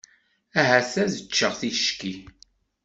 [0.59, 2.13] Ahat ad ččeɣ ticki.